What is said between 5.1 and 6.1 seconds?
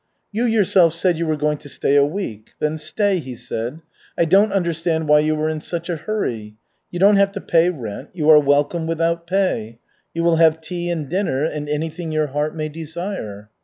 you are in such a